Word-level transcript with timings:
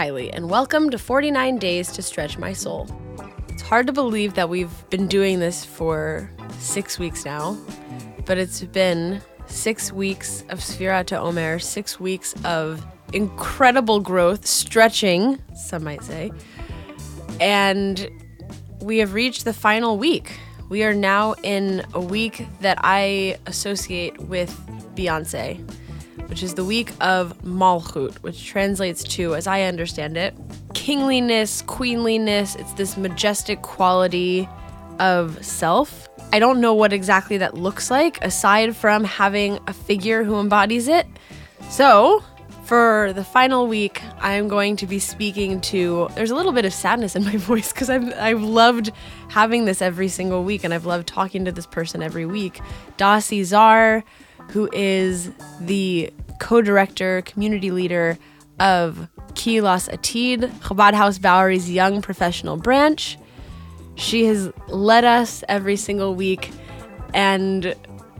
Kylie, 0.00 0.30
and 0.32 0.48
welcome 0.48 0.88
to 0.88 0.98
49 0.98 1.58
Days 1.58 1.92
to 1.92 2.00
Stretch 2.00 2.38
My 2.38 2.54
Soul. 2.54 2.88
It's 3.50 3.60
hard 3.60 3.86
to 3.86 3.92
believe 3.92 4.32
that 4.32 4.48
we've 4.48 4.72
been 4.88 5.06
doing 5.06 5.40
this 5.40 5.62
for 5.62 6.30
six 6.58 6.98
weeks 6.98 7.26
now, 7.26 7.58
but 8.24 8.38
it's 8.38 8.62
been 8.62 9.20
six 9.44 9.92
weeks 9.92 10.42
of 10.48 10.60
Sfira 10.60 11.04
to 11.04 11.18
Omer, 11.20 11.58
six 11.58 12.00
weeks 12.00 12.34
of 12.46 12.82
incredible 13.12 14.00
growth, 14.00 14.46
stretching, 14.46 15.38
some 15.54 15.84
might 15.84 16.02
say, 16.02 16.32
and 17.38 18.08
we 18.80 18.96
have 19.00 19.12
reached 19.12 19.44
the 19.44 19.52
final 19.52 19.98
week. 19.98 20.32
We 20.70 20.82
are 20.82 20.94
now 20.94 21.34
in 21.42 21.84
a 21.92 22.00
week 22.00 22.46
that 22.62 22.78
I 22.80 23.36
associate 23.44 24.18
with 24.18 24.50
Beyonce 24.94 25.62
which 26.30 26.42
is 26.44 26.54
the 26.54 26.64
week 26.64 26.92
of 27.00 27.36
Malchut, 27.42 28.14
which 28.22 28.46
translates 28.46 29.02
to, 29.02 29.34
as 29.34 29.46
I 29.46 29.62
understand 29.62 30.16
it, 30.16 30.32
kingliness, 30.74 31.62
queenliness. 31.62 32.54
It's 32.54 32.72
this 32.74 32.96
majestic 32.96 33.62
quality 33.62 34.48
of 35.00 35.44
self. 35.44 36.08
I 36.32 36.38
don't 36.38 36.60
know 36.60 36.72
what 36.72 36.92
exactly 36.92 37.36
that 37.38 37.54
looks 37.54 37.90
like 37.90 38.24
aside 38.24 38.76
from 38.76 39.02
having 39.02 39.58
a 39.66 39.72
figure 39.72 40.22
who 40.22 40.38
embodies 40.38 40.86
it. 40.86 41.06
So, 41.68 42.22
for 42.64 43.12
the 43.14 43.24
final 43.24 43.66
week, 43.66 44.00
I'm 44.20 44.46
going 44.46 44.76
to 44.76 44.86
be 44.86 45.00
speaking 45.00 45.60
to. 45.62 46.08
There's 46.14 46.30
a 46.30 46.36
little 46.36 46.52
bit 46.52 46.64
of 46.64 46.72
sadness 46.72 47.16
in 47.16 47.24
my 47.24 47.36
voice 47.36 47.72
because 47.72 47.90
I've 47.90 48.14
I've 48.14 48.42
loved 48.42 48.92
having 49.28 49.64
this 49.64 49.82
every 49.82 50.06
single 50.06 50.44
week, 50.44 50.62
and 50.62 50.72
I've 50.72 50.86
loved 50.86 51.08
talking 51.08 51.44
to 51.46 51.52
this 51.52 51.66
person 51.66 52.00
every 52.00 52.26
week. 52.26 52.60
Dasi 52.96 53.42
Zar, 53.42 54.04
who 54.50 54.68
is 54.72 55.32
the 55.60 56.12
co 56.40 56.60
director, 56.60 57.22
community 57.22 57.70
leader 57.70 58.18
of 58.58 59.08
Kilas 59.34 59.88
Atid, 59.88 60.50
Chabad 60.60 60.94
House 60.94 61.18
Bowery's 61.18 61.70
young 61.70 62.02
professional 62.02 62.56
branch. 62.56 63.16
She 63.94 64.24
has 64.24 64.52
led 64.68 65.04
us 65.04 65.44
every 65.48 65.76
single 65.76 66.14
week 66.14 66.50
and 67.14 67.76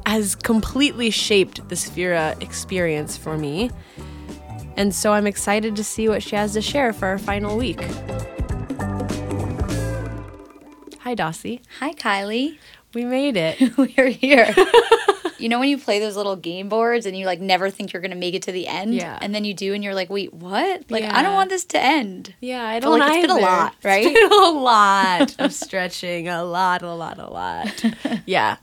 has 0.07 0.35
completely 0.35 1.11
shaped 1.11 1.69
the 1.69 1.75
Sfira 1.75 2.41
experience 2.41 3.17
for 3.17 3.37
me. 3.37 3.71
And 4.77 4.95
so 4.95 5.13
I'm 5.13 5.27
excited 5.27 5.77
to 5.77 5.85
see 5.85 6.09
what 6.09 6.23
she 6.23 6.37
has 6.37 6.53
to 6.55 6.63
share 6.63 6.93
for 6.93 7.07
our 7.07 7.19
final 7.19 7.57
week. 7.57 7.83
Hi, 11.01 11.15
Dossie. 11.15 11.61
Hi, 11.81 11.93
Kylie. 11.93 12.59
We 12.95 13.05
made 13.05 13.37
it. 13.37 13.77
We're 13.77 14.09
here. 14.09 14.55
you 15.41 15.49
know 15.49 15.59
when 15.59 15.69
you 15.69 15.79
play 15.79 15.99
those 15.99 16.17
little 16.17 16.37
game 16.37 16.69
boards 16.69 17.07
and 17.07 17.17
you 17.17 17.27
like 17.27 17.41
never 17.41 17.71
think 17.71 17.93
you're 17.93 18.03
gonna 18.03 18.15
make 18.15 18.35
it 18.35 18.43
to 18.45 18.53
the 18.53 18.67
end, 18.67 18.95
Yeah. 18.95 19.19
and 19.21 19.35
then 19.35 19.45
you 19.45 19.55
do, 19.55 19.75
and 19.75 19.83
you're 19.83 19.95
like, 19.95 20.11
wait, 20.11 20.33
what? 20.35 20.91
Like 20.91 21.05
I 21.05 21.23
don't 21.23 21.35
want 21.35 21.51
this 21.51 21.65
to 21.67 21.81
end. 21.81 22.35
Yeah, 22.41 22.65
I 22.65 22.81
don't 22.81 22.99
like, 22.99 23.19
it's 23.19 23.27
been 23.27 23.37
a 23.37 23.41
lot, 23.41 23.75
right? 23.85 24.07
It's 24.07 24.15
been 24.29 24.33
a 24.33 24.51
lot 24.51 25.37
of 25.39 25.53
stretching, 25.53 26.29
a 26.29 26.43
lot, 26.45 26.83
a 26.83 26.93
lot, 26.95 27.19
a 27.19 27.29
lot. 27.29 27.85
yeah. 28.27 28.57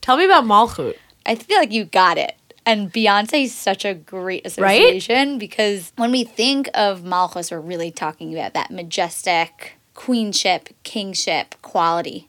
Tell 0.00 0.16
me 0.16 0.24
about 0.24 0.44
Malchut. 0.44 0.96
I 1.24 1.34
feel 1.36 1.58
like 1.58 1.70
you 1.72 1.84
got 1.84 2.18
it. 2.18 2.34
And 2.64 2.92
Beyonce 2.92 3.44
is 3.44 3.54
such 3.54 3.84
a 3.84 3.92
great 3.94 4.46
association 4.46 5.38
because 5.38 5.92
when 5.96 6.12
we 6.12 6.22
think 6.24 6.68
of 6.74 7.02
Malchus, 7.04 7.50
we're 7.50 7.58
really 7.60 7.90
talking 7.90 8.32
about 8.32 8.54
that 8.54 8.70
majestic 8.70 9.74
queenship, 9.94 10.68
kingship 10.84 11.54
quality. 11.62 12.28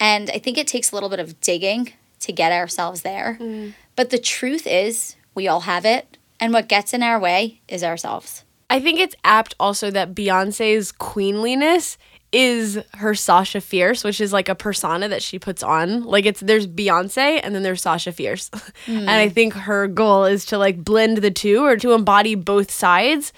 And 0.00 0.30
I 0.30 0.38
think 0.38 0.58
it 0.58 0.66
takes 0.66 0.90
a 0.90 0.94
little 0.96 1.08
bit 1.10 1.20
of 1.20 1.40
digging 1.40 1.92
to 2.24 2.32
get 2.32 2.52
ourselves 2.52 3.02
there. 3.02 3.38
Mm. 3.40 3.74
But 3.96 4.10
the 4.10 4.18
truth 4.18 4.66
is, 4.66 5.16
we 5.34 5.48
all 5.48 5.60
have 5.60 5.84
it. 5.84 6.18
And 6.40 6.52
what 6.52 6.68
gets 6.68 6.92
in 6.92 7.02
our 7.02 7.18
way 7.18 7.60
is 7.68 7.84
ourselves. 7.84 8.44
I 8.68 8.80
think 8.80 8.98
it's 8.98 9.14
apt 9.24 9.54
also 9.60 9.90
that 9.90 10.14
Beyonce's 10.14 10.90
queenliness 10.90 11.96
is 12.32 12.80
her 12.94 13.14
Sasha 13.14 13.60
Fierce, 13.60 14.02
which 14.02 14.20
is 14.20 14.32
like 14.32 14.48
a 14.48 14.56
persona 14.56 15.08
that 15.08 15.22
she 15.22 15.38
puts 15.38 15.62
on. 15.62 16.02
Like 16.02 16.26
it's 16.26 16.40
there's 16.40 16.66
Beyonce 16.66 17.40
and 17.42 17.54
then 17.54 17.62
there's 17.62 17.82
Sasha 17.82 18.12
Fierce. 18.12 18.50
Hmm. 18.86 18.98
and 18.98 19.10
I 19.10 19.28
think 19.28 19.54
her 19.54 19.86
goal 19.86 20.24
is 20.24 20.44
to 20.46 20.58
like 20.58 20.82
blend 20.82 21.18
the 21.18 21.30
two 21.30 21.64
or 21.64 21.76
to 21.76 21.92
embody 21.92 22.34
both 22.34 22.70
sides 22.70 23.32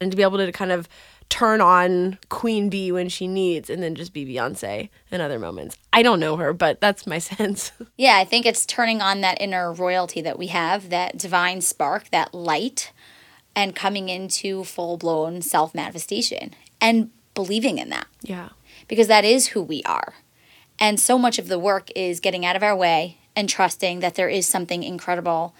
and 0.00 0.10
to 0.10 0.16
be 0.16 0.22
able 0.22 0.38
to 0.38 0.52
kind 0.52 0.70
of 0.70 0.88
turn 1.28 1.60
on 1.60 2.18
Queen 2.28 2.68
Bee 2.68 2.92
when 2.92 3.08
she 3.08 3.26
needs 3.26 3.68
and 3.68 3.82
then 3.82 3.94
just 3.94 4.12
be 4.12 4.24
Beyonce 4.24 4.88
in 5.10 5.20
other 5.20 5.38
moments. 5.38 5.76
I 5.92 6.02
don't 6.02 6.20
know 6.20 6.36
her, 6.36 6.52
but 6.52 6.80
that's 6.80 7.06
my 7.06 7.18
sense. 7.20 7.72
Yeah, 7.96 8.16
I 8.16 8.24
think 8.24 8.46
it's 8.46 8.66
turning 8.66 9.00
on 9.02 9.20
that 9.20 9.40
inner 9.40 9.72
royalty 9.72 10.20
that 10.22 10.38
we 10.38 10.48
have, 10.48 10.90
that 10.90 11.18
divine 11.18 11.60
spark, 11.60 12.10
that 12.10 12.34
light, 12.34 12.92
and 13.54 13.74
coming 13.74 14.08
into 14.08 14.64
full 14.64 14.96
blown 14.96 15.42
self 15.42 15.74
manifestation 15.74 16.54
and 16.80 17.10
believing 17.34 17.78
in 17.78 17.90
that 17.90 18.06
yeah. 18.22 18.50
because 18.88 19.08
that 19.08 19.24
is 19.24 19.48
who 19.48 19.62
we 19.62 19.82
are. 19.84 20.14
And 20.78 21.00
so 21.00 21.18
much 21.18 21.38
of 21.38 21.48
the 21.48 21.58
work 21.58 21.90
is 21.96 22.20
getting 22.20 22.44
out 22.44 22.56
of 22.56 22.62
our 22.62 22.76
way 22.76 23.18
and 23.34 23.48
trusting 23.48 24.00
that 24.00 24.14
there 24.14 24.28
is 24.28 24.46
something 24.46 24.82
incredible 24.82 25.54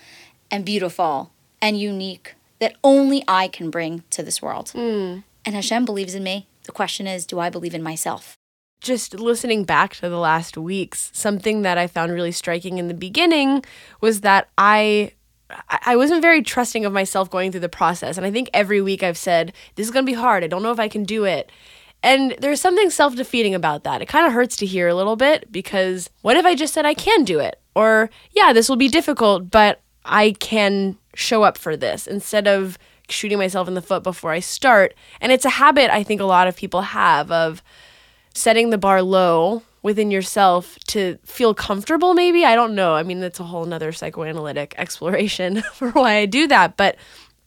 and 0.50 0.64
beautiful 0.64 1.30
and 1.60 1.78
unique 1.78 2.34
that 2.58 2.76
only 2.84 3.24
I 3.26 3.48
can 3.48 3.70
bring 3.70 4.04
to 4.10 4.22
this 4.22 4.40
world. 4.40 4.72
Mm. 4.74 5.24
And 5.46 5.54
Hashem 5.54 5.86
believes 5.86 6.14
in 6.14 6.24
me. 6.24 6.48
The 6.64 6.72
question 6.72 7.06
is, 7.06 7.24
do 7.24 7.38
I 7.38 7.48
believe 7.48 7.74
in 7.74 7.82
myself? 7.82 8.36
just 8.80 9.14
listening 9.14 9.64
back 9.64 9.94
to 9.96 10.08
the 10.08 10.18
last 10.18 10.56
weeks, 10.56 11.10
something 11.12 11.62
that 11.62 11.78
I 11.78 11.86
found 11.86 12.12
really 12.12 12.32
striking 12.32 12.78
in 12.78 12.88
the 12.88 12.94
beginning 12.94 13.64
was 14.00 14.20
that 14.20 14.48
I 14.56 15.12
I 15.68 15.94
wasn't 15.94 16.22
very 16.22 16.42
trusting 16.42 16.84
of 16.84 16.92
myself 16.92 17.30
going 17.30 17.52
through 17.52 17.60
the 17.60 17.68
process. 17.68 18.16
And 18.16 18.26
I 18.26 18.32
think 18.32 18.50
every 18.52 18.80
week 18.80 19.04
I've 19.04 19.16
said, 19.16 19.52
this 19.76 19.86
is 19.86 19.92
going 19.92 20.04
to 20.04 20.10
be 20.10 20.18
hard. 20.18 20.42
I 20.42 20.48
don't 20.48 20.62
know 20.62 20.72
if 20.72 20.80
I 20.80 20.88
can 20.88 21.04
do 21.04 21.24
it. 21.24 21.52
And 22.02 22.34
there's 22.40 22.60
something 22.60 22.90
self 22.90 23.14
defeating 23.14 23.54
about 23.54 23.84
that. 23.84 24.02
It 24.02 24.08
kind 24.08 24.26
of 24.26 24.32
hurts 24.32 24.56
to 24.56 24.66
hear 24.66 24.88
a 24.88 24.94
little 24.94 25.16
bit 25.16 25.50
because 25.52 26.10
what 26.22 26.36
if 26.36 26.44
I 26.44 26.54
just 26.54 26.74
said 26.74 26.84
I 26.84 26.94
can 26.94 27.24
do 27.24 27.38
it? 27.38 27.60
Or, 27.74 28.10
yeah, 28.32 28.52
this 28.52 28.68
will 28.68 28.76
be 28.76 28.88
difficult, 28.88 29.50
but 29.50 29.80
I 30.04 30.32
can 30.32 30.98
show 31.14 31.42
up 31.42 31.58
for 31.58 31.76
this 31.76 32.06
instead 32.06 32.48
of 32.48 32.78
shooting 33.08 33.38
myself 33.38 33.68
in 33.68 33.74
the 33.74 33.82
foot 33.82 34.02
before 34.02 34.32
I 34.32 34.40
start. 34.40 34.94
And 35.20 35.32
it's 35.32 35.44
a 35.44 35.50
habit 35.50 35.90
I 35.90 36.02
think 36.02 36.20
a 36.20 36.24
lot 36.24 36.48
of 36.48 36.56
people 36.56 36.82
have 36.82 37.30
of, 37.30 37.62
setting 38.34 38.68
the 38.68 38.78
bar 38.78 39.00
low 39.02 39.62
within 39.82 40.10
yourself 40.10 40.78
to 40.80 41.16
feel 41.24 41.54
comfortable 41.54 42.12
maybe 42.12 42.44
i 42.44 42.54
don't 42.54 42.74
know 42.74 42.94
i 42.94 43.02
mean 43.02 43.20
that's 43.20 43.40
a 43.40 43.44
whole 43.44 43.64
nother 43.64 43.92
psychoanalytic 43.92 44.74
exploration 44.78 45.62
for 45.72 45.90
why 45.92 46.16
i 46.16 46.26
do 46.26 46.46
that 46.46 46.76
but 46.76 46.96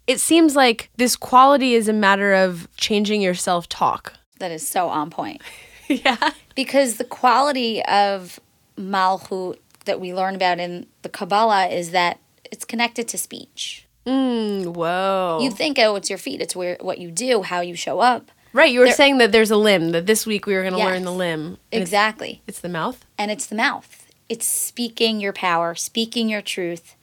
it 0.08 0.20
seems 0.20 0.56
like 0.56 0.90
this 0.98 1.16
quality 1.16 1.76
is 1.76 1.88
a 1.88 1.94
matter 1.94 2.34
of 2.34 2.68
changing 2.76 3.22
your 3.22 3.36
self-talk 3.36 4.14
That 4.40 4.52
is 4.52 4.68
so 4.68 4.90
on 4.90 5.12
point. 5.12 5.42
yeah 5.88 6.32
Because 6.56 6.98
the 6.98 7.04
quality 7.04 7.84
of 7.86 8.40
Malchut 8.78 9.58
that 9.86 10.00
we 10.00 10.14
learn 10.14 10.34
about 10.36 10.60
in 10.60 10.88
the 11.04 11.10
Kabbalah 11.10 11.68
is 11.68 11.92
that 11.92 12.20
it's 12.52 12.66
connected 12.66 13.08
to 13.10 13.18
speech. 13.18 13.86
Mm, 14.06 14.66
whoa 14.74 15.40
You 15.42 15.52
think, 15.52 15.78
oh, 15.80 15.96
it's 15.96 16.10
your 16.10 16.20
feet, 16.20 16.42
it's 16.42 16.56
where 16.56 16.78
what 16.82 16.98
you 17.00 17.12
do, 17.12 17.42
how 17.44 17.62
you 17.62 17.76
show 17.76 18.00
up. 18.00 18.32
right 18.54 18.72
you 18.72 18.80
were 18.80 18.86
there- 18.86 18.96
saying 18.96 19.18
that 19.20 19.32
there's 19.32 19.52
a 19.52 19.58
limb 19.58 19.92
that 19.92 20.06
this 20.06 20.26
week 20.26 20.46
we 20.46 20.54
were 20.54 20.62
going 20.64 20.74
to 20.74 20.80
learn 20.80 21.04
the 21.04 21.12
limb 21.14 21.42
and 21.46 21.58
it's- 21.72 21.82
Exactly. 21.88 22.42
it's 22.48 22.60
the 22.60 22.70
mouth 22.70 23.06
And 23.18 23.30
it's 23.32 23.46
the 23.46 23.56
mouth. 23.56 24.08
It's 24.30 24.46
speaking 24.48 25.20
your 25.20 25.34
power, 25.34 25.74
speaking 25.76 26.30
your 26.30 26.42
truth, 26.42 26.96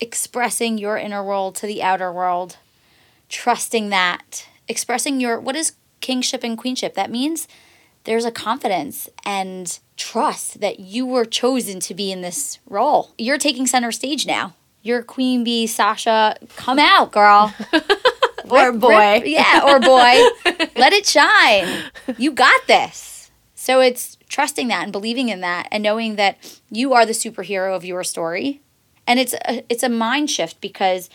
expressing 0.00 0.78
your 0.78 0.96
inner 0.98 1.22
world 1.22 1.54
to 1.56 1.66
the 1.66 1.82
outer 1.82 2.10
world, 2.12 2.56
trusting 3.28 3.90
that, 3.90 4.46
expressing 4.68 5.20
your 5.20 5.38
what 5.40 5.56
is 5.56 5.72
kingship 6.00 6.42
and 6.44 6.58
queenship? 6.58 6.94
That 6.94 7.10
means 7.10 7.46
there's 8.04 8.24
a 8.24 8.30
confidence 8.30 9.08
and 9.24 9.78
trust 9.96 10.60
that 10.60 10.80
you 10.80 11.06
were 11.06 11.24
chosen 11.24 11.80
to 11.80 11.94
be 11.94 12.10
in 12.12 12.20
this 12.20 12.58
role. 12.68 13.12
You're 13.16 13.38
taking 13.38 13.66
center 13.66 13.92
stage 13.92 14.26
now. 14.26 14.54
You're 14.84 15.02
Queen 15.02 15.44
Bee, 15.44 15.66
Sasha. 15.66 16.36
Come 16.56 16.78
out, 16.78 17.10
girl. 17.10 17.54
or 18.50 18.70
Rip- 18.70 18.80
boy 18.80 19.12
rip- 19.14 19.26
yeah, 19.26 19.62
or 19.66 19.80
boy. 19.80 19.88
Let 20.76 20.92
it 20.92 21.06
shine. 21.06 21.66
You 22.18 22.30
got 22.32 22.66
this. 22.66 23.30
So 23.54 23.80
it's 23.80 24.18
trusting 24.28 24.68
that 24.68 24.82
and 24.82 24.92
believing 24.92 25.30
in 25.30 25.40
that 25.40 25.68
and 25.72 25.82
knowing 25.82 26.16
that 26.16 26.60
you 26.70 26.92
are 26.92 27.06
the 27.06 27.12
superhero 27.14 27.74
of 27.74 27.82
your 27.86 28.04
story. 28.04 28.60
And 29.06 29.18
it's 29.18 29.32
a, 29.32 29.64
it's 29.70 29.82
a 29.82 29.88
mind 29.88 30.30
shift 30.30 30.60
because 30.60 31.08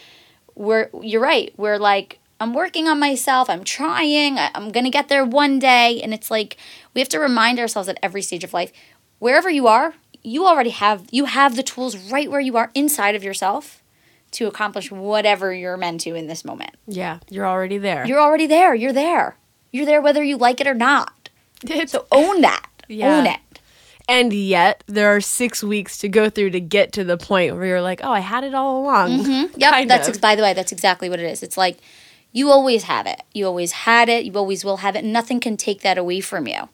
we're 0.55 0.89
you're 1.03 1.21
right. 1.21 1.53
We're 1.55 1.77
like 1.77 2.17
I'm 2.39 2.55
working 2.55 2.87
on 2.87 2.99
myself. 2.99 3.51
I'm 3.51 3.63
trying. 3.63 4.39
I- 4.39 4.49
I'm 4.55 4.71
going 4.71 4.85
to 4.85 4.89
get 4.89 5.09
there 5.09 5.23
one 5.23 5.59
day 5.59 6.01
and 6.01 6.11
it's 6.11 6.31
like 6.31 6.57
we 6.95 7.01
have 7.01 7.09
to 7.09 7.19
remind 7.19 7.59
ourselves 7.59 7.87
at 7.87 7.99
every 8.01 8.23
stage 8.23 8.43
of 8.43 8.51
life 8.51 8.71
wherever 9.19 9.49
you 9.49 9.67
are, 9.67 9.93
you 10.23 10.45
already 10.45 10.69
have 10.71 11.05
you 11.11 11.25
have 11.25 11.55
the 11.55 11.63
tools 11.63 11.95
right 12.11 12.29
where 12.29 12.39
you 12.39 12.57
are 12.57 12.71
inside 12.75 13.15
of 13.15 13.23
yourself 13.23 13.81
to 14.31 14.47
accomplish 14.47 14.91
whatever 14.91 15.53
you're 15.53 15.77
meant 15.77 16.01
to 16.01 16.13
in 16.15 16.27
this 16.27 16.43
moment. 16.45 16.75
yeah 16.87 17.19
you're 17.29 17.47
already 17.47 17.77
there 17.77 18.05
You're 18.05 18.19
already 18.19 18.45
there. 18.47 18.75
You're 18.75 18.93
there. 18.93 19.37
You're 19.71 19.85
there 19.85 20.01
whether 20.01 20.23
you 20.23 20.37
like 20.37 20.59
it 20.61 20.67
or 20.67 20.73
not. 20.73 21.29
So 21.87 22.05
own 22.11 22.41
that. 22.41 22.65
Yeah. 22.87 23.17
Own 23.19 23.25
it. 23.27 23.39
and 24.07 24.31
yet 24.33 24.83
there 24.87 25.13
are 25.15 25.21
six 25.21 25.63
weeks 25.63 25.97
to 25.99 26.07
go 26.09 26.29
through 26.29 26.51
to 26.51 26.59
get 26.59 26.91
to 26.93 27.03
the 27.03 27.17
point 27.17 27.55
where 27.55 27.65
you're 27.65 27.81
like 27.81 28.01
oh 28.03 28.11
i 28.11 28.19
had 28.19 28.43
it 28.43 28.53
all 28.55 28.81
along 28.83 29.09
mm-hmm. 29.19 29.59
Yep. 29.59 29.71
Kind 29.71 29.89
that's 29.89 30.07
ex- 30.09 30.17
by 30.17 30.35
the 30.35 30.41
way, 30.43 30.53
that's 30.53 30.71
exactly 30.71 31.09
what 31.09 31.19
it 31.19 31.25
is. 31.25 31.43
It's 31.43 31.57
like 31.57 31.77
You 32.31 32.49
always 32.51 32.83
have 32.83 33.05
it. 33.07 33.21
You 33.33 33.45
always 33.47 33.71
had 33.89 34.07
it. 34.09 34.23
You 34.25 34.33
always 34.35 34.63
will 34.63 34.77
have 34.85 34.95
it. 34.95 35.03
Nothing 35.03 35.39
can 35.39 35.57
take 35.57 35.81
that 35.81 35.97
away 35.97 36.19
from 36.21 36.47
you. 36.47 36.69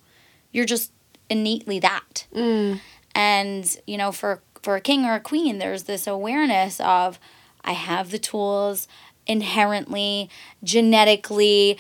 You're 0.52 0.66
just 0.76 0.92
innately 1.30 1.80
that. 1.80 2.28
Mm. 2.36 2.80
And, 3.16 3.76
you 3.88 3.98
know, 3.98 4.12
for 4.12 4.42
for 4.62 4.76
a 4.76 4.82
king 4.82 5.06
or 5.06 5.16
a 5.16 5.20
queen, 5.20 5.58
there's 5.58 5.84
this 5.84 6.06
awareness 6.06 6.80
of 6.80 7.20
I 7.64 7.72
have 7.72 8.12
the 8.12 8.20
tools 8.20 8.88
inherently, 9.26 10.30
genetically. 10.64 11.78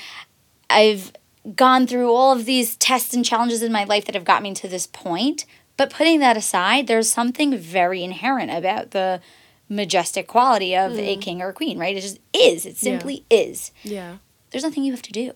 I've 0.70 1.12
gone 1.56 1.86
through 1.86 2.12
all 2.12 2.32
of 2.32 2.46
these 2.46 2.76
tests 2.76 3.14
and 3.14 3.24
challenges 3.24 3.62
in 3.62 3.72
my 3.72 3.84
life 3.84 4.06
that 4.06 4.16
have 4.16 4.24
got 4.24 4.42
me 4.42 4.54
to 4.56 4.68
this 4.68 4.88
point. 4.88 5.46
But 5.78 5.92
putting 5.92 6.20
that 6.22 6.38
aside, 6.38 6.88
there's 6.88 7.10
something 7.10 7.56
very 7.58 8.04
inherent 8.04 8.50
about 8.52 8.92
the 8.92 9.22
majestic 9.68 10.28
quality 10.28 10.76
of 10.76 10.98
a 10.98 11.16
hmm. 11.16 11.20
king 11.20 11.42
or 11.42 11.50
a 11.50 11.54
queen, 11.54 11.78
right? 11.78 11.98
It 11.98 12.02
just 12.02 12.20
is. 12.34 12.66
It 12.66 12.78
simply 12.78 13.26
is. 13.30 13.72
Yeah. 13.84 14.18
There's 14.52 14.64
nothing 14.64 14.84
you 14.84 14.94
have 14.94 15.02
to 15.02 15.12
do. 15.12 15.34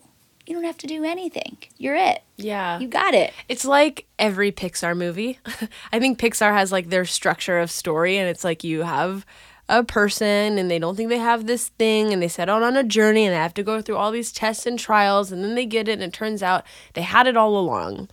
You 0.49 0.55
don't 0.55 0.63
have 0.63 0.79
to 0.79 0.87
do 0.87 1.03
anything. 1.03 1.57
You're 1.77 1.95
it. 1.95 2.23
Yeah. 2.35 2.79
You 2.79 2.87
got 2.87 3.13
it. 3.13 3.33
It's 3.47 3.65
like 3.65 4.07
every 4.17 4.51
Pixar 4.51 4.97
movie. 4.97 5.37
I 5.93 5.99
think 5.99 6.17
Pixar 6.17 6.53
has 6.53 6.71
like 6.71 6.89
their 6.89 7.05
structure 7.05 7.59
of 7.59 7.69
story, 7.69 8.17
and 8.17 8.27
it's 8.27 8.43
like 8.43 8.63
you 8.63 8.81
have 8.81 9.27
a 9.69 9.83
person 9.83 10.57
and 10.57 10.71
they 10.71 10.79
don't 10.79 10.95
think 10.95 11.09
they 11.09 11.19
have 11.19 11.45
this 11.45 11.67
thing 11.67 12.11
and 12.11 12.19
they 12.19 12.27
set 12.27 12.49
out 12.49 12.63
on 12.63 12.75
a 12.75 12.83
journey 12.83 13.25
and 13.25 13.33
they 13.33 13.37
have 13.37 13.53
to 13.53 13.61
go 13.61 13.79
through 13.79 13.97
all 13.97 14.09
these 14.11 14.31
tests 14.31 14.65
and 14.65 14.79
trials 14.79 15.31
and 15.31 15.43
then 15.43 15.53
they 15.53 15.67
get 15.67 15.87
it 15.87 15.93
and 15.93 16.01
it 16.01 16.13
turns 16.13 16.41
out 16.41 16.65
they 16.95 17.03
had 17.03 17.27
it 17.27 17.37
all 17.37 17.55
along. 17.55 18.09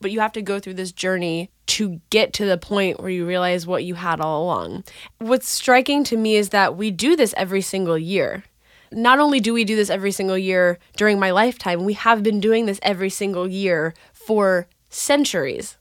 But 0.00 0.12
you 0.12 0.20
have 0.20 0.32
to 0.34 0.42
go 0.42 0.60
through 0.60 0.74
this 0.74 0.92
journey 0.92 1.50
to 1.66 2.00
get 2.10 2.32
to 2.34 2.46
the 2.46 2.56
point 2.56 3.00
where 3.00 3.10
you 3.10 3.26
realize 3.26 3.66
what 3.66 3.82
you 3.82 3.96
had 3.96 4.20
all 4.20 4.44
along. 4.44 4.84
What's 5.18 5.50
striking 5.50 6.04
to 6.04 6.16
me 6.16 6.36
is 6.36 6.50
that 6.50 6.76
we 6.76 6.92
do 6.92 7.16
this 7.16 7.34
every 7.36 7.60
single 7.60 7.98
year. 7.98 8.44
Not 8.92 9.20
only 9.20 9.40
do 9.40 9.52
we 9.52 9.64
do 9.64 9.76
this 9.76 9.90
every 9.90 10.12
single 10.12 10.38
year 10.38 10.78
during 10.96 11.18
my 11.18 11.30
lifetime, 11.30 11.84
we 11.84 11.94
have 11.94 12.22
been 12.22 12.40
doing 12.40 12.66
this 12.66 12.80
every 12.82 13.10
single 13.10 13.48
year 13.48 13.94
for 14.12 14.66
centuries 14.88 15.76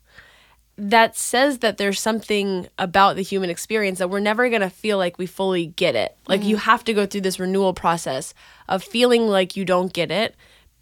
that 0.77 1.17
says 1.17 1.57
that 1.59 1.77
there's 1.77 2.00
something 2.00 2.67
about 2.77 3.17
the 3.17 3.21
human 3.21 3.50
experience 3.50 4.00
that 4.00 4.09
we're 4.09 4.19
never 4.19 4.47
going 4.47 4.61
to 4.61 4.69
feel 4.69 4.97
like 4.97 5.17
we 5.17 5.25
fully 5.25 5.67
get 5.67 5.94
it. 5.94 6.17
Like 6.27 6.44
you 6.44 6.56
mm. 6.56 6.59
have 6.59 6.85
to 6.85 6.94
go 6.94 7.06
through 7.06 7.21
this 7.21 7.39
renewal 7.39 7.73
process 7.73 8.33
of 8.69 8.81
feeling 8.81 9.27
like 9.27 9.57
you 9.57 9.65
don't 9.65 9.91
get 9.91 10.09
it 10.09 10.35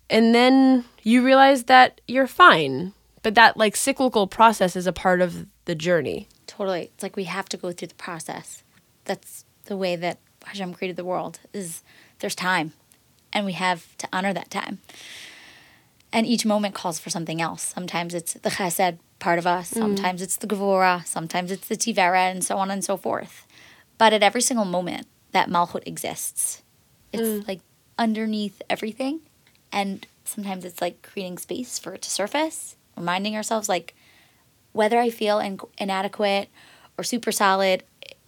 and 0.10 0.36
then 0.36 0.86
you 1.02 1.24
realize 1.24 1.64
that 1.64 2.00
you're 2.08 2.28
fine. 2.28 2.94
But 3.24 3.36
that 3.36 3.58
like 3.58 3.76
cyclical 3.76 4.28
process 4.28 4.76
is 4.76 4.88
a 4.88 4.94
part 4.94 5.20
of 5.20 5.48
the 5.66 5.76
journey. 5.76 6.28
Totally. 6.46 6.92
It's 6.94 7.04
like 7.04 7.16
we 7.16 7.26
have 7.26 7.50
to 7.50 7.58
go 7.58 7.72
through 7.72 7.90
the 7.90 7.96
process. 7.96 8.64
That's 9.06 9.46
the 9.66 9.76
way 9.76 9.96
that 9.96 10.20
Hashem 10.46 10.76
created 10.76 10.96
the 10.96 11.04
world 11.04 11.40
is 11.52 11.82
there's 12.20 12.36
time 12.36 12.74
and 13.34 13.46
we 13.46 13.54
have 13.54 13.96
to 13.98 14.08
honor 14.12 14.34
that 14.34 14.50
time. 14.50 14.80
And 16.12 16.26
each 16.26 16.46
moment 16.46 16.74
calls 16.74 17.00
for 17.00 17.10
something 17.10 17.42
else. 17.42 17.62
Sometimes 17.62 18.14
it's 18.14 18.34
the 18.34 18.50
chesed 18.50 18.98
part 19.20 19.40
of 19.40 19.48
us, 19.48 19.72
mm-hmm. 19.72 19.80
sometimes 19.80 20.22
it's 20.22 20.38
the 20.38 20.48
gevura, 20.48 21.06
sometimes 21.06 21.52
it's 21.52 21.68
the 21.68 21.76
tiferet, 21.76 22.32
and 22.32 22.44
so 22.44 22.58
on 22.58 22.72
and 22.72 22.84
so 22.84 22.98
forth. 22.98 23.46
But 23.98 24.14
at 24.14 24.24
every 24.24 24.42
single 24.42 24.66
moment 24.66 25.08
that 25.32 25.50
malchut 25.50 25.88
exists, 25.88 26.62
it's 27.12 27.24
mm. 27.24 27.48
like 27.48 27.62
underneath 27.98 28.62
everything. 28.70 29.22
And 29.72 30.06
sometimes 30.24 30.66
it's 30.66 30.82
like 30.82 31.02
creating 31.02 31.40
space 31.40 31.80
for 31.80 31.94
it 31.94 32.02
to 32.04 32.10
surface, 32.10 32.76
reminding 32.96 33.36
ourselves 33.36 33.68
like 33.68 33.96
whether 34.72 35.00
I 35.00 35.10
feel 35.10 35.40
in- 35.40 35.60
inadequate 35.78 36.50
or 36.98 37.04
super 37.04 37.32
solid, 37.32 37.84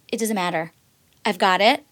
it 0.08 0.18
doesn't 0.18 0.34
matter. 0.34 0.72
I've 1.24 1.38
got 1.38 1.60
it. 1.60 1.84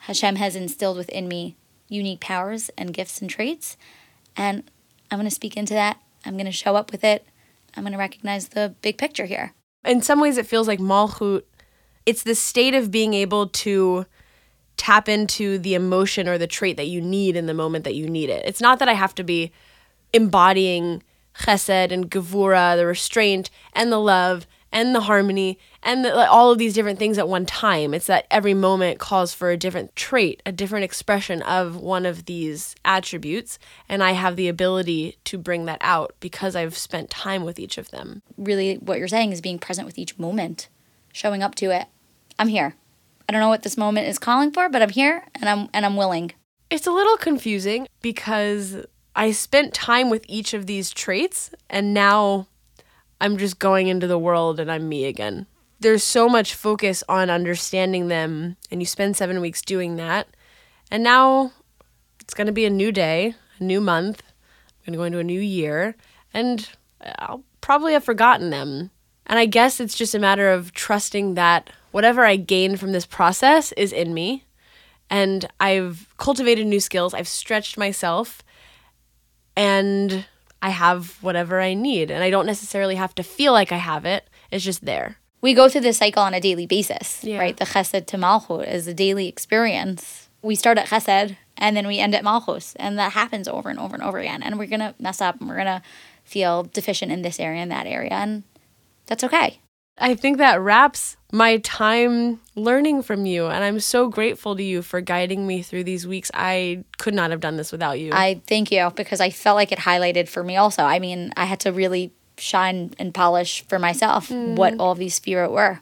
Hashem 0.00 0.36
has 0.36 0.56
instilled 0.56 0.96
within 0.96 1.28
me 1.28 1.56
unique 1.88 2.20
powers 2.20 2.70
and 2.76 2.92
gifts 2.94 3.20
and 3.20 3.30
traits, 3.30 3.76
and 4.36 4.64
I'm 5.10 5.18
going 5.18 5.28
to 5.28 5.34
speak 5.34 5.56
into 5.56 5.74
that. 5.74 5.98
I'm 6.24 6.34
going 6.34 6.46
to 6.46 6.52
show 6.52 6.76
up 6.76 6.92
with 6.92 7.04
it. 7.04 7.26
I'm 7.76 7.82
going 7.82 7.92
to 7.92 7.98
recognize 7.98 8.48
the 8.48 8.74
big 8.82 8.98
picture 8.98 9.26
here. 9.26 9.52
In 9.84 10.02
some 10.02 10.20
ways, 10.20 10.36
it 10.36 10.46
feels 10.46 10.66
like 10.66 10.80
Malchut, 10.80 11.42
it's 12.04 12.22
the 12.22 12.34
state 12.34 12.74
of 12.74 12.90
being 12.90 13.14
able 13.14 13.48
to 13.48 14.06
tap 14.76 15.08
into 15.08 15.58
the 15.58 15.74
emotion 15.74 16.28
or 16.28 16.38
the 16.38 16.46
trait 16.46 16.76
that 16.76 16.86
you 16.86 17.00
need 17.00 17.36
in 17.36 17.46
the 17.46 17.54
moment 17.54 17.84
that 17.84 17.94
you 17.94 18.08
need 18.08 18.30
it. 18.30 18.44
It's 18.44 18.60
not 18.60 18.78
that 18.78 18.88
I 18.88 18.94
have 18.94 19.14
to 19.16 19.24
be 19.24 19.52
embodying 20.12 21.02
chesed 21.40 21.92
and 21.92 22.10
gevura, 22.10 22.76
the 22.76 22.86
restraint 22.86 23.50
and 23.72 23.92
the 23.92 23.98
love 23.98 24.46
and 24.72 24.94
the 24.94 25.00
harmony 25.00 25.58
and 25.82 26.04
the, 26.04 26.14
like, 26.14 26.30
all 26.30 26.50
of 26.50 26.58
these 26.58 26.74
different 26.74 26.98
things 26.98 27.18
at 27.18 27.28
one 27.28 27.46
time. 27.46 27.94
It's 27.94 28.06
that 28.06 28.26
every 28.30 28.54
moment 28.54 28.98
calls 28.98 29.32
for 29.32 29.50
a 29.50 29.56
different 29.56 29.94
trait, 29.96 30.42
a 30.44 30.52
different 30.52 30.84
expression 30.84 31.42
of 31.42 31.76
one 31.76 32.04
of 32.06 32.26
these 32.26 32.74
attributes, 32.84 33.58
and 33.88 34.02
I 34.02 34.12
have 34.12 34.36
the 34.36 34.48
ability 34.48 35.18
to 35.24 35.38
bring 35.38 35.64
that 35.66 35.78
out 35.80 36.14
because 36.20 36.56
I've 36.56 36.76
spent 36.76 37.10
time 37.10 37.44
with 37.44 37.58
each 37.58 37.78
of 37.78 37.90
them. 37.90 38.22
Really, 38.36 38.76
what 38.76 38.98
you're 38.98 39.08
saying 39.08 39.32
is 39.32 39.40
being 39.40 39.58
present 39.58 39.86
with 39.86 39.98
each 39.98 40.18
moment, 40.18 40.68
showing 41.12 41.42
up 41.42 41.54
to 41.56 41.70
it. 41.70 41.86
I'm 42.38 42.48
here. 42.48 42.74
I 43.28 43.32
don't 43.32 43.40
know 43.40 43.48
what 43.48 43.62
this 43.62 43.76
moment 43.76 44.08
is 44.08 44.18
calling 44.18 44.52
for, 44.52 44.68
but 44.68 44.82
I'm 44.82 44.90
here 44.90 45.24
and 45.34 45.48
I'm 45.48 45.68
and 45.72 45.84
I'm 45.84 45.96
willing. 45.96 46.32
It's 46.70 46.86
a 46.86 46.92
little 46.92 47.16
confusing 47.16 47.88
because 48.02 48.76
I 49.14 49.32
spent 49.32 49.72
time 49.72 50.10
with 50.10 50.24
each 50.28 50.52
of 50.52 50.66
these 50.66 50.90
traits 50.90 51.50
and 51.70 51.94
now 51.94 52.46
I'm 53.20 53.36
just 53.36 53.58
going 53.58 53.88
into 53.88 54.06
the 54.06 54.18
world 54.18 54.60
and 54.60 54.70
I'm 54.70 54.88
me 54.88 55.04
again. 55.06 55.46
There's 55.80 56.04
so 56.04 56.28
much 56.28 56.54
focus 56.54 57.04
on 57.08 57.30
understanding 57.30 58.08
them 58.08 58.56
and 58.70 58.80
you 58.80 58.86
spend 58.86 59.16
7 59.16 59.40
weeks 59.40 59.62
doing 59.62 59.96
that. 59.96 60.28
And 60.90 61.02
now 61.02 61.52
it's 62.20 62.34
going 62.34 62.46
to 62.46 62.52
be 62.52 62.64
a 62.64 62.70
new 62.70 62.92
day, 62.92 63.34
a 63.58 63.64
new 63.64 63.80
month. 63.80 64.22
I'm 64.86 64.92
going 64.92 64.92
to 64.92 64.98
go 64.98 65.04
into 65.04 65.18
a 65.18 65.24
new 65.24 65.40
year 65.40 65.96
and 66.32 66.68
I'll 67.18 67.44
probably 67.60 67.92
have 67.92 68.04
forgotten 68.04 68.50
them. 68.50 68.90
And 69.26 69.38
I 69.38 69.46
guess 69.46 69.80
it's 69.80 69.96
just 69.96 70.14
a 70.14 70.20
matter 70.20 70.50
of 70.50 70.72
trusting 70.72 71.34
that 71.34 71.70
whatever 71.90 72.24
I 72.24 72.36
gain 72.36 72.76
from 72.76 72.92
this 72.92 73.06
process 73.06 73.72
is 73.72 73.92
in 73.92 74.14
me 74.14 74.44
and 75.10 75.46
I've 75.58 76.08
cultivated 76.18 76.66
new 76.66 76.80
skills. 76.80 77.14
I've 77.14 77.28
stretched 77.28 77.76
myself 77.76 78.42
and 79.56 80.26
I 80.62 80.70
have 80.70 81.22
whatever 81.22 81.60
I 81.60 81.74
need. 81.74 82.10
And 82.10 82.22
I 82.24 82.30
don't 82.30 82.46
necessarily 82.46 82.94
have 82.96 83.14
to 83.16 83.22
feel 83.22 83.52
like 83.52 83.72
I 83.72 83.76
have 83.76 84.04
it, 84.04 84.28
it's 84.50 84.64
just 84.64 84.84
there. 84.84 85.18
We 85.42 85.54
go 85.54 85.68
through 85.68 85.82
this 85.82 85.98
cycle 85.98 86.22
on 86.22 86.34
a 86.34 86.40
daily 86.40 86.66
basis, 86.66 87.22
Yeah. 87.22 87.38
right? 87.38 87.56
The 87.56 87.66
chesed 87.66 88.06
to 88.06 88.16
malchut 88.16 88.66
is 88.72 88.86
a 88.88 88.94
daily 88.94 89.28
experience. 89.28 90.28
We 90.42 90.54
start 90.54 90.78
at 90.78 90.86
chesed 90.88 91.36
and 91.56 91.76
then 91.76 91.86
we 91.86 91.98
end 91.98 92.14
at 92.14 92.24
malchus, 92.24 92.74
and 92.76 92.98
that 92.98 93.12
happens 93.12 93.48
over 93.48 93.68
and 93.70 93.78
over 93.78 93.94
and 93.94 94.02
over 94.04 94.18
again. 94.18 94.42
And 94.42 94.58
we're 94.58 94.66
gonna 94.66 94.94
mess 94.98 95.20
up, 95.20 95.40
and 95.40 95.48
we're 95.48 95.56
gonna 95.56 95.82
feel 96.24 96.64
deficient 96.64 97.10
in 97.12 97.22
this 97.22 97.40
area 97.40 97.62
and 97.62 97.70
that 97.70 97.86
area, 97.86 98.10
and 98.12 98.42
that's 99.06 99.24
okay. 99.24 99.60
I 99.98 100.14
think 100.14 100.38
that 100.38 100.60
wraps 100.60 101.16
my 101.32 101.58
time 101.58 102.40
learning 102.54 103.02
from 103.02 103.26
you. 103.26 103.46
And 103.46 103.64
I'm 103.64 103.80
so 103.80 104.08
grateful 104.08 104.54
to 104.56 104.62
you 104.62 104.82
for 104.82 105.00
guiding 105.00 105.46
me 105.46 105.62
through 105.62 105.84
these 105.84 106.06
weeks. 106.06 106.30
I 106.34 106.84
could 106.98 107.14
not 107.14 107.30
have 107.30 107.40
done 107.40 107.56
this 107.56 107.72
without 107.72 107.98
you. 107.98 108.10
I 108.12 108.40
thank 108.46 108.70
you 108.70 108.92
because 108.94 109.20
I 109.20 109.30
felt 109.30 109.56
like 109.56 109.72
it 109.72 109.78
highlighted 109.78 110.28
for 110.28 110.42
me 110.44 110.56
also. 110.56 110.82
I 110.82 110.98
mean, 110.98 111.32
I 111.36 111.46
had 111.46 111.60
to 111.60 111.72
really 111.72 112.12
shine 112.38 112.92
and 112.98 113.14
polish 113.14 113.64
for 113.68 113.78
myself 113.78 114.28
mm. 114.28 114.56
what 114.56 114.78
all 114.78 114.94
these 114.94 115.14
spirit 115.14 115.50
were. 115.50 115.80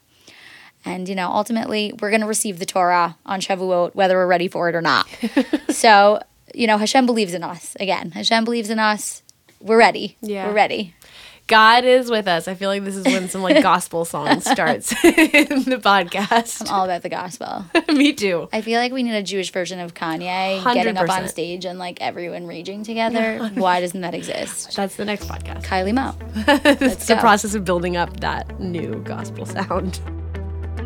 And, 0.85 1.09
you 1.09 1.14
know, 1.14 1.30
ultimately, 1.30 1.94
we're 2.00 2.11
going 2.11 2.21
to 2.21 2.26
receive 2.26 2.59
the 2.59 2.66
Torah 2.66 3.16
on 3.25 3.40
Shavuot, 3.40 3.94
whether 3.94 4.16
we're 4.16 4.26
ready 4.26 4.49
for 4.49 4.68
it 4.68 4.75
or 4.75 4.83
not. 4.83 5.09
so, 5.71 6.21
you 6.54 6.66
know, 6.66 6.76
Hashem 6.76 7.06
believes 7.06 7.33
in 7.33 7.42
us. 7.42 7.75
Again, 7.80 8.11
Hashem 8.11 8.44
believes 8.44 8.68
in 8.71 8.78
us. 8.78 9.23
We're 9.61 9.78
ready. 9.78 10.18
Yeah. 10.21 10.49
We're 10.49 10.54
ready. 10.54 10.94
God 11.47 11.85
is 11.85 12.11
with 12.11 12.27
us. 12.27 12.49
I 12.49 12.55
feel 12.55 12.71
like 12.71 12.85
this 12.85 12.97
is 12.97 13.05
when 13.05 13.29
some 13.29 13.43
like 13.43 13.63
gospel 13.63 14.07
song 14.07 14.41
starts 14.41 14.93
in 15.05 15.65
the 15.65 15.79
podcast. 15.83 16.63
I'm 16.63 16.75
all 16.75 16.85
about 16.85 17.03
the 17.03 17.11
gospel. 17.11 17.67
me 17.89 18.15
too. 18.15 18.49
I 18.53 18.63
feel 18.63 18.81
like 18.81 18.93
we 18.93 19.03
need 19.03 19.15
a 19.15 19.23
Jewish 19.23 19.53
version 19.53 19.79
of 19.79 19.93
Kanye 19.93 20.65
getting 20.73 20.97
up 20.97 21.09
on 21.11 21.29
stage 21.29 21.67
and 21.67 21.79
like 21.79 22.01
everyone 22.01 22.47
raging 22.47 22.83
together. 22.83 23.51
Why 23.55 23.81
doesn't 23.81 24.01
that 24.01 24.15
exist? 24.15 24.75
That's 24.75 24.97
the 24.97 25.05
next 25.05 25.29
podcast. 25.29 25.65
Kylie 25.65 25.95
Mo. 25.95 26.17
it's 26.65 27.07
the 27.07 27.17
process 27.17 27.55
of 27.55 27.65
building 27.65 27.97
up 27.97 28.21
that 28.21 28.59
new 28.59 29.03
gospel 29.03 29.45
sound. 29.45 30.01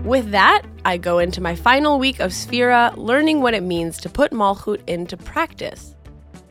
With 0.05 0.31
that, 0.31 0.63
I 0.85 0.97
go 0.97 1.19
into 1.19 1.41
my 1.41 1.55
final 1.55 1.99
week 1.99 2.19
of 2.19 2.31
Sphira, 2.31 2.97
learning 2.97 3.43
what 3.43 3.55
it 3.55 3.63
means 3.63 3.99
to 3.99 4.09
put 4.09 4.33
Malchut 4.33 4.81
into 4.89 5.17
practice. 5.17 5.95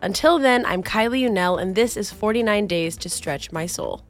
Until 0.07 0.39
then, 0.39 0.65
I'm 0.65 0.83
Kylie 0.83 1.29
Unell, 1.29 1.61
and 1.61 1.75
this 1.75 1.97
is 1.97 2.13
49 2.13 2.65
Days 2.65 2.95
to 2.95 3.09
Stretch 3.09 3.51
My 3.51 3.65
Soul. 3.65 4.05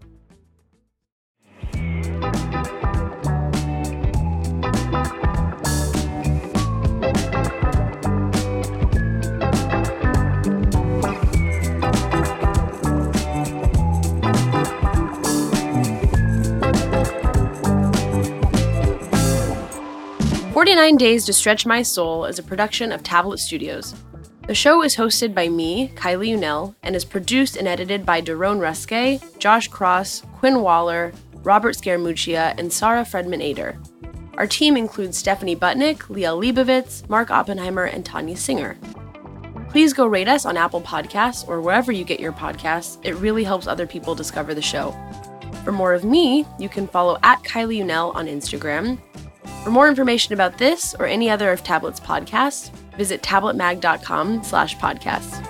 Forty-nine 20.53 20.97
Days 20.97 21.25
to 21.25 21.33
Stretch 21.33 21.65
My 21.65 21.81
Soul 21.81 22.25
is 22.25 22.37
a 22.37 22.43
production 22.43 22.91
of 22.91 23.01
Tablet 23.01 23.39
Studios. 23.39 23.95
The 24.47 24.55
show 24.55 24.81
is 24.81 24.95
hosted 24.95 25.35
by 25.35 25.49
me, 25.49 25.89
Kylie 25.95 26.29
Unell, 26.29 26.73
and 26.81 26.95
is 26.95 27.03
produced 27.03 27.57
and 27.57 27.67
edited 27.67 28.05
by 28.05 28.21
Daron 28.21 28.59
Ruske, 28.59 29.21
Josh 29.39 29.67
Cross, 29.67 30.21
Quinn 30.37 30.61
Waller, 30.61 31.11
Robert 31.43 31.75
Scaramuccia, 31.75 32.57
and 32.57 32.71
Sarah 32.71 33.03
Fredman 33.03 33.43
Ader. 33.43 33.77
Our 34.37 34.47
team 34.47 34.77
includes 34.77 35.17
Stephanie 35.17 35.57
Butnick, 35.57 35.97
Liel 36.03 36.41
Leibovitz, 36.41 37.09
Mark 37.09 37.29
Oppenheimer, 37.29 37.83
and 37.83 38.05
Tanya 38.05 38.37
Singer. 38.37 38.77
Please 39.69 39.91
go 39.91 40.07
rate 40.07 40.29
us 40.29 40.45
on 40.45 40.55
Apple 40.55 40.79
Podcasts 40.79 41.45
or 41.45 41.59
wherever 41.59 41.91
you 41.91 42.05
get 42.05 42.21
your 42.21 42.31
podcasts. 42.31 42.99
It 43.03 43.15
really 43.15 43.43
helps 43.43 43.67
other 43.67 43.85
people 43.85 44.15
discover 44.15 44.53
the 44.53 44.61
show. 44.61 44.95
For 45.65 45.73
more 45.73 45.93
of 45.93 46.05
me, 46.05 46.45
you 46.57 46.69
can 46.69 46.87
follow 46.87 47.19
at 47.21 47.43
Kylie 47.43 47.83
Unell 47.83 48.15
on 48.15 48.27
Instagram. 48.27 48.97
For 49.63 49.71
more 49.71 49.87
information 49.89 50.33
about 50.33 50.57
this 50.57 50.95
or 50.97 51.05
any 51.05 51.29
other 51.29 51.51
of 51.51 51.63
Tablet's 51.63 51.99
podcasts, 51.99 52.71
visit 52.97 53.21
tabletmag.com 53.21 54.43
slash 54.43 54.77
podcasts. 54.77 55.45